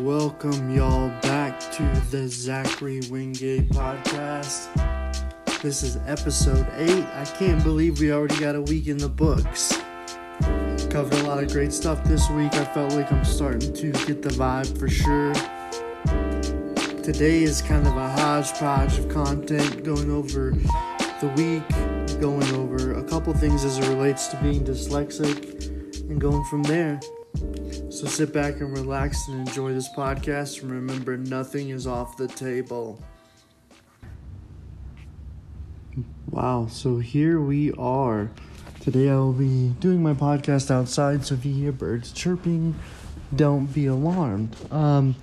[0.00, 4.66] Welcome, y'all, back to the Zachary Wingate podcast.
[5.62, 7.04] This is episode 8.
[7.04, 9.78] I can't believe we already got a week in the books.
[10.90, 12.52] Covered a lot of great stuff this week.
[12.54, 15.32] I felt like I'm starting to get the vibe for sure.
[17.04, 20.50] Today is kind of a hodgepodge of content going over
[21.20, 25.68] the week, going over a couple things as it relates to being dyslexic,
[26.10, 26.98] and going from there.
[27.90, 30.62] So sit back and relax and enjoy this podcast.
[30.62, 33.00] And remember, nothing is off the table.
[36.30, 38.30] Wow, so here we are.
[38.80, 42.74] Today I will be doing my podcast outside, so if you hear birds chirping,
[43.34, 44.54] don't be alarmed.
[44.72, 45.16] Um,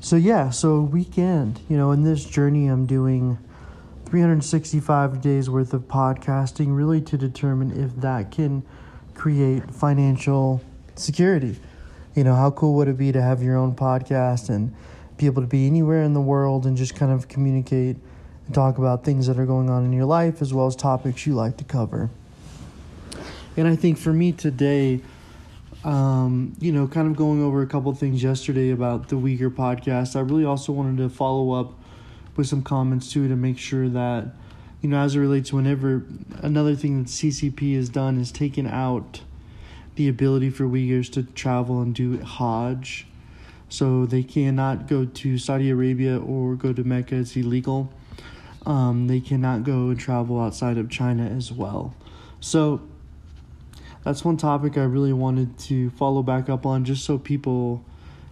[0.00, 3.38] so yeah, so weekend, you know, in this journey I'm doing
[4.04, 8.62] 365 days worth of podcasting really to determine if that can
[9.14, 10.62] create financial
[10.98, 11.56] security.
[12.14, 14.74] You know, how cool would it be to have your own podcast and
[15.16, 17.96] be able to be anywhere in the world and just kind of communicate
[18.46, 21.26] and talk about things that are going on in your life as well as topics
[21.26, 22.10] you like to cover.
[23.56, 25.00] And I think for me today,
[25.84, 30.16] um, you know, kind of going over a couple things yesterday about the Uyghur podcast,
[30.16, 31.72] I really also wanted to follow up
[32.36, 34.26] with some comments too to make sure that,
[34.82, 36.04] you know, as it relates to whenever
[36.42, 39.22] another thing that CCP has done is taken out
[39.96, 43.06] the ability for Uyghurs to travel and do Hajj.
[43.68, 47.92] So they cannot go to Saudi Arabia or go to Mecca, it's illegal.
[48.64, 51.94] Um, they cannot go and travel outside of China as well.
[52.40, 52.80] So
[54.06, 57.84] that's one topic I really wanted to follow back up on just so people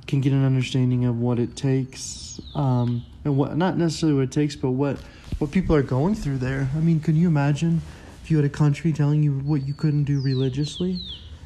[0.06, 4.32] can get an understanding of what it takes um, and what not necessarily what it
[4.32, 4.98] takes but what
[5.38, 7.80] what people are going through there i mean can you imagine
[8.22, 11.00] if you had a country telling you what you couldn't do religiously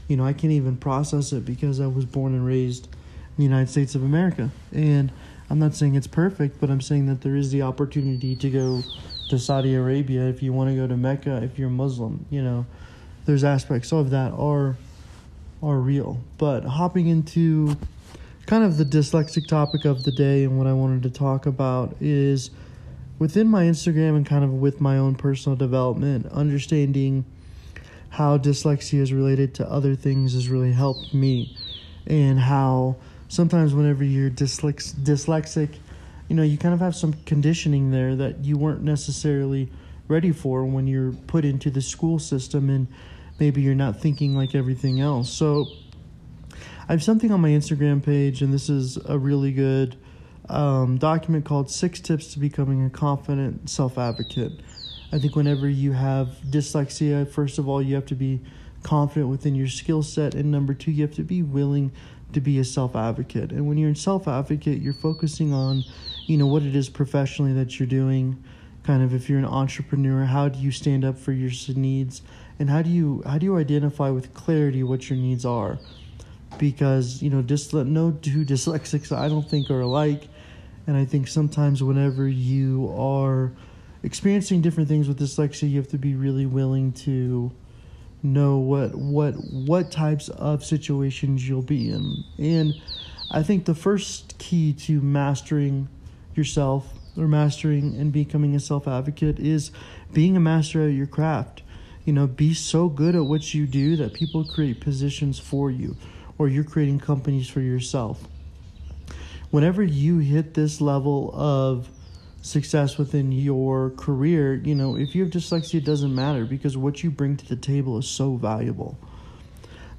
[0.09, 3.43] you know, I can't even process it because I was born and raised in the
[3.45, 4.51] United States of America.
[4.73, 5.13] And
[5.51, 8.83] I'm not saying it's perfect, but I'm saying that there is the opportunity to go
[9.29, 12.67] to Saudi Arabia if you want to go to Mecca if you're Muslim, you know.
[13.27, 14.77] There's aspects of that are
[15.63, 16.21] are real.
[16.39, 17.77] But hopping into
[18.47, 21.97] kind of the dyslexic topic of the day and what I wanted to talk about
[22.01, 22.51] is
[23.19, 27.25] within my Instagram and kind of with my own personal development, understanding
[28.11, 31.57] how dyslexia is related to other things has really helped me.
[32.07, 32.97] And how
[33.29, 35.77] sometimes whenever you're dyslex- dyslexic
[36.29, 39.69] you know you kind of have some conditioning there that you weren't necessarily
[40.09, 42.87] ready for when you're put into the school system and
[43.39, 45.31] maybe you're not thinking like everything else.
[45.31, 45.67] So
[46.89, 49.95] i have something on my instagram page and this is a really good
[50.49, 54.53] um, document called six tips to becoming a confident self-advocate
[55.11, 58.41] I think whenever you have dyslexia, first of all, you have to be
[58.83, 61.93] confident within your skill set, and number two, you have to be willing
[62.33, 63.51] to be a self advocate.
[63.51, 65.85] And when you're in self advocate, you're focusing on,
[66.27, 68.43] you know, what it is professionally that you're doing.
[68.85, 72.23] Kind of, if you're an entrepreneur, how do you stand up for your needs,
[72.59, 75.79] and how do you how do you identify with clarity what your needs are?
[76.59, 80.29] Because you know, dysle- no two dyslexics I don't think are alike,
[80.87, 83.53] and I think sometimes whenever you are
[84.03, 87.53] experiencing different things with dyslexia, you have to be really willing to
[88.23, 92.25] know what what what types of situations you'll be in.
[92.39, 92.75] And
[93.31, 95.89] I think the first key to mastering
[96.35, 99.71] yourself or mastering and becoming a self advocate is
[100.13, 101.63] being a master at your craft.
[102.05, 105.97] You know, be so good at what you do that people create positions for you
[106.39, 108.27] or you're creating companies for yourself.
[109.51, 111.89] Whenever you hit this level of
[112.41, 117.03] success within your career, you know, if you have dyslexia, it doesn't matter because what
[117.03, 118.97] you bring to the table is so valuable.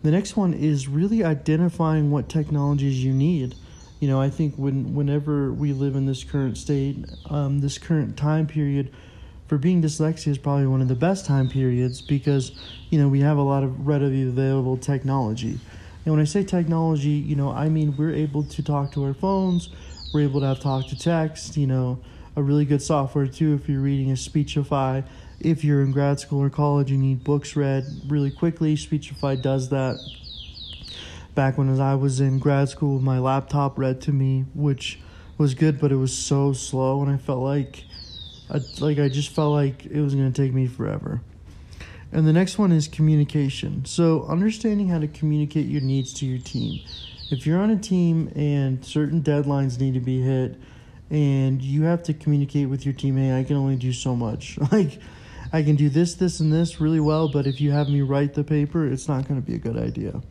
[0.02, 3.56] The next one is really identifying what technologies you need.
[4.00, 8.16] You know, I think when whenever we live in this current state, um, this current
[8.16, 8.94] time period,
[9.48, 12.52] for being dyslexia is probably one of the best time periods because,
[12.92, 15.60] you know, we have a lot of readily available technology.
[16.06, 19.14] And when I say technology, you know, I mean we're able to talk to our
[19.14, 19.70] phones,
[20.14, 22.00] we're able to have talk to text, you know,
[22.36, 25.02] a really good software too if you're reading a Speechify.
[25.40, 28.76] If you're in grad school or college, you need books read really quickly.
[28.76, 30.00] Speechify does that.
[31.36, 35.00] Back when I was in grad school, my laptop read to me, which
[35.38, 37.86] was good, but it was so slow, and I felt like,
[38.50, 41.22] I, like I just felt like it was gonna take me forever.
[42.12, 43.86] And the next one is communication.
[43.86, 46.84] So understanding how to communicate your needs to your team.
[47.32, 50.60] If you're on a team and certain deadlines need to be hit,
[51.10, 54.58] and you have to communicate with your team hey i can only do so much
[54.72, 55.00] like
[55.52, 58.34] i can do this this and this really well but if you have me write
[58.34, 60.22] the paper it's not going to be a good idea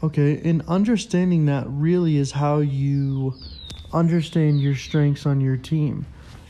[0.00, 3.34] Okay, and understanding that really is how you
[3.92, 6.06] understand your strengths on your team.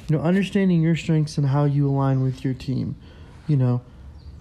[0.06, 2.94] You know, understanding your strengths and how you align with your team.
[3.46, 3.80] You know,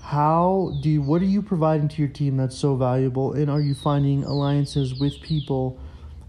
[0.02, 3.62] how do you, what are you providing to your team that's so valuable and are
[3.62, 5.80] you finding alliances with people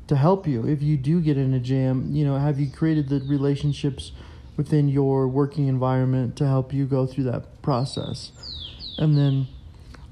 [0.09, 0.67] to help you.
[0.67, 4.13] If you do get in a jam you know have you created the relationships
[4.57, 8.33] within your working environment to help you go through that process?
[8.99, 9.47] And then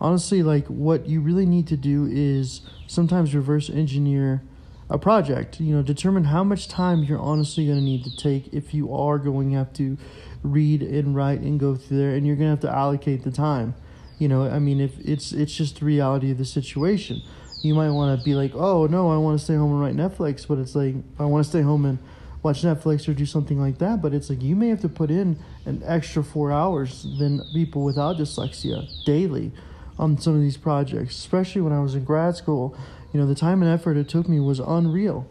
[0.01, 4.43] honestly like what you really need to do is sometimes reverse engineer
[4.89, 5.61] a project.
[5.61, 8.95] You know determine how much time you're honestly going to need to take if you
[8.95, 9.97] are going to have to
[10.43, 13.33] read and write and go through there and you're going to have to allocate the
[13.33, 13.75] time.
[14.19, 17.23] You know i mean if it's it's just the reality of the situation
[17.63, 19.97] you might want to be like oh no i want to stay home and write
[19.97, 21.99] netflix but it's like i want to stay home and
[22.43, 25.11] watch netflix or do something like that but it's like you may have to put
[25.11, 29.51] in an extra four hours than people without dyslexia daily
[29.99, 32.77] on some of these projects especially when i was in grad school
[33.17, 35.27] you know, the time and effort it took me was unreal.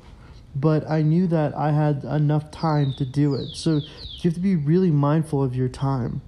[0.55, 3.55] But I knew that I had enough time to do it.
[3.55, 6.21] So you have to be really mindful of your time.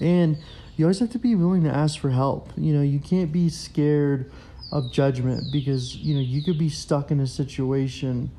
[0.00, 0.36] And
[0.76, 2.52] you always have to be willing to ask for help.
[2.58, 4.30] You know, you can't be scared
[4.72, 8.30] of judgment because, you know, you could be stuck in a situation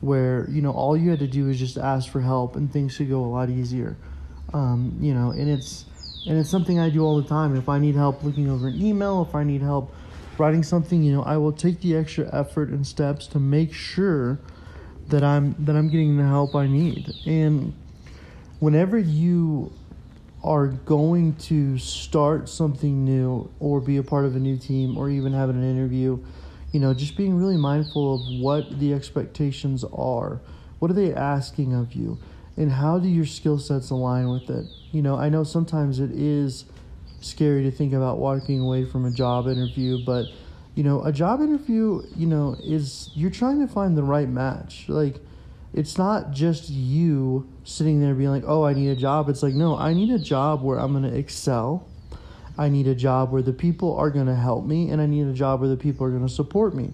[0.00, 2.96] where, you know, all you had to do is just ask for help and things
[2.96, 3.96] could go a lot easier.
[4.52, 5.86] Um, you know, and it's
[6.26, 7.56] and it's something I do all the time.
[7.56, 9.94] If I need help looking over an email, if I need help
[10.38, 14.38] writing something, you know, I will take the extra effort and steps to make sure
[15.08, 17.12] that I'm that I'm getting the help I need.
[17.26, 17.74] And
[18.60, 19.72] whenever you
[20.44, 25.08] are going to start something new or be a part of a new team or
[25.08, 26.22] even having an interview,
[26.70, 30.40] you know, just being really mindful of what the expectations are.
[30.78, 32.18] What are they asking of you?
[32.58, 34.66] And how do your skill sets align with it?
[34.92, 36.66] You know, I know sometimes it is
[37.22, 40.26] scary to think about walking away from a job interview, but
[40.74, 44.84] you know, a job interview, you know, is you're trying to find the right match.
[44.88, 45.20] Like
[45.74, 49.54] it's not just you sitting there being like, "Oh, I need a job." It's like,
[49.54, 51.86] "No, I need a job where I'm going to excel.
[52.56, 55.26] I need a job where the people are going to help me, and I need
[55.26, 56.92] a job where the people are going to support me."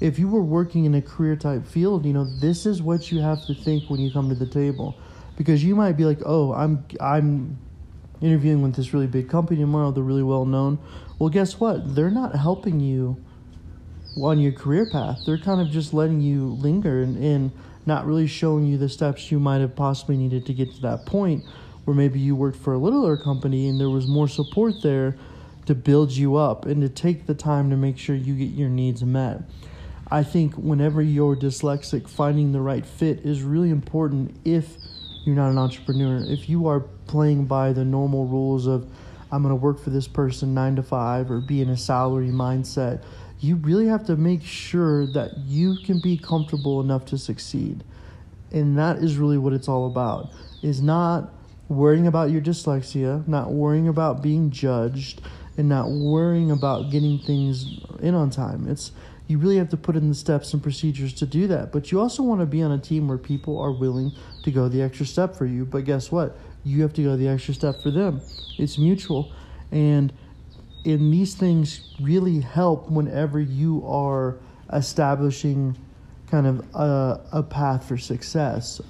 [0.00, 3.20] If you were working in a career type field, you know, this is what you
[3.20, 4.94] have to think when you come to the table.
[5.36, 7.58] Because you might be like, "Oh, I'm I'm
[8.20, 9.92] interviewing with this really big company tomorrow.
[9.92, 10.78] They're really well known.
[11.18, 11.94] Well, guess what?
[11.94, 13.22] They're not helping you
[14.20, 15.20] on your career path.
[15.26, 17.52] They're kind of just letting you linger and, and
[17.86, 21.06] not really showing you the steps you might have possibly needed to get to that
[21.06, 21.44] point
[21.84, 25.16] where maybe you worked for a littler company and there was more support there
[25.66, 28.68] to build you up and to take the time to make sure you get your
[28.68, 29.42] needs met.
[30.08, 34.76] I think whenever you're dyslexic, finding the right fit is really important if
[35.24, 36.24] you're not an entrepreneur.
[36.24, 38.88] If you are playing by the normal rules of
[39.32, 42.28] I'm going to work for this person 9 to 5 or be in a salary
[42.28, 43.02] mindset,
[43.40, 47.84] you really have to make sure that you can be comfortable enough to succeed.
[48.52, 50.32] And that is really what it's all about.
[50.62, 51.32] Is not
[51.68, 55.20] worrying about your dyslexia, not worrying about being judged,
[55.56, 58.68] and not worrying about getting things in on time.
[58.68, 58.92] It's
[59.26, 61.72] you really have to put in the steps and procedures to do that.
[61.72, 64.12] But you also want to be on a team where people are willing
[64.44, 65.64] to go the extra step for you.
[65.64, 66.38] But guess what?
[66.64, 68.20] You have to go the extra step for them.
[68.56, 69.32] It's mutual.
[69.72, 70.12] And
[70.86, 74.36] and these things really help whenever you are
[74.72, 75.76] establishing
[76.30, 78.80] kind of a, a path for success.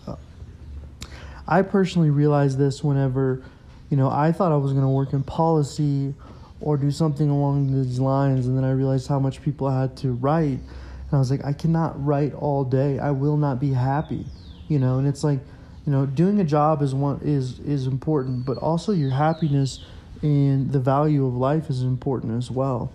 [1.48, 3.42] I personally realized this whenever,
[3.90, 6.14] you know, I thought I was going to work in policy
[6.60, 8.46] or do something along these lines.
[8.46, 10.58] And then I realized how much people had to write.
[10.58, 12.98] And I was like, I cannot write all day.
[12.98, 14.26] I will not be happy,
[14.68, 14.98] you know.
[14.98, 15.38] And it's like,
[15.86, 19.84] you know, doing a job is one is is important, but also your happiness
[20.22, 22.92] and the value of life is important as well.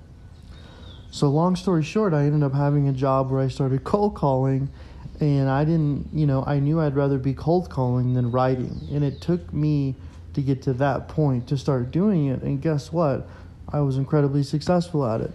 [1.11, 4.69] So long story short, I ended up having a job where I started cold calling
[5.19, 8.87] and I didn't, you know, I knew I'd rather be cold calling than writing.
[8.91, 9.95] And it took me
[10.33, 12.41] to get to that point to start doing it.
[12.41, 13.27] And guess what?
[13.71, 15.31] I was incredibly successful at it.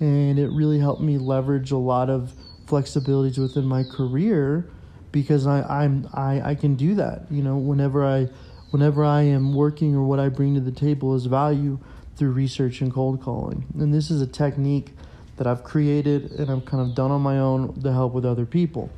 [0.00, 2.32] And it really helped me leverage a lot of
[2.66, 4.68] flexibilities within my career
[5.12, 7.26] because I, I'm I, I can do that.
[7.30, 8.28] You know, whenever I
[8.70, 11.78] whenever I am working or what I bring to the table is value
[12.16, 13.64] through research and cold calling.
[13.78, 14.90] And this is a technique
[15.36, 18.46] that I've created and I've kind of done on my own to help with other
[18.46, 18.90] people.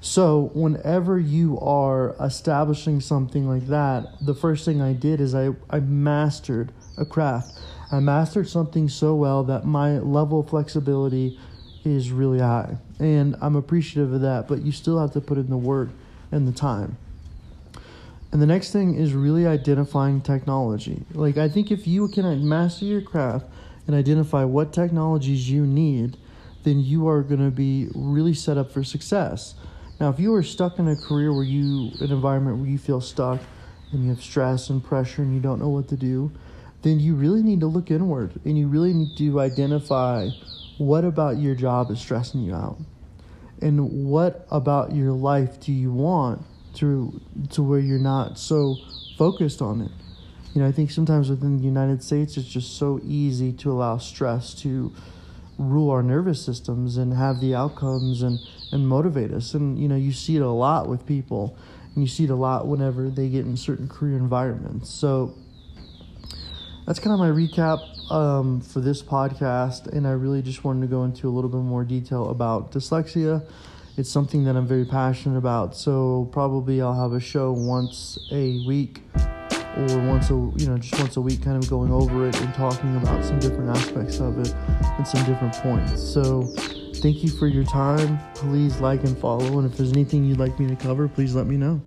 [0.00, 5.52] So, whenever you are establishing something like that, the first thing I did is I,
[5.70, 7.58] I mastered a craft.
[7.90, 11.38] I mastered something so well that my level of flexibility
[11.84, 12.76] is really high.
[12.98, 15.88] And I'm appreciative of that, but you still have to put in the work
[16.30, 16.98] and the time.
[18.34, 21.04] And the next thing is really identifying technology.
[21.14, 23.46] Like, I think if you can master your craft,
[23.86, 26.16] and identify what technologies you need,
[26.62, 29.54] then you are going to be really set up for success.
[30.00, 33.00] Now, if you are stuck in a career where you, an environment where you feel
[33.00, 33.40] stuck
[33.92, 36.32] and you have stress and pressure and you don't know what to do,
[36.82, 40.28] then you really need to look inward and you really need to identify
[40.78, 42.78] what about your job is stressing you out
[43.62, 46.44] and what about your life do you want
[46.76, 48.76] to to where you're not so
[49.16, 49.90] focused on it.
[50.54, 53.98] You know i think sometimes within the united states it's just so easy to allow
[53.98, 54.92] stress to
[55.58, 58.40] rule our nervous systems and have the outcomes and
[58.72, 59.54] and motivate us.
[59.54, 61.56] And you know you see it a lot with people
[61.94, 64.90] and you see it a lot whenever they get in certain career environments.
[64.90, 65.34] So
[66.86, 67.80] that's kind of my recap
[68.12, 71.58] um, for this podcast, and I really just wanted to go into a little bit
[71.58, 73.42] more detail about dyslexia.
[73.96, 78.64] It's something that I'm very passionate about, so probably I'll have a show once a
[78.66, 79.02] week
[79.76, 82.52] or once a you know just once a week kind of going over it and
[82.54, 84.52] talking about some different aspects of it
[84.98, 86.02] and some different points.
[86.02, 86.42] So
[86.96, 88.18] thank you for your time.
[88.34, 89.58] Please like and follow.
[89.58, 91.80] And if there's anything you'd like me to cover please let me know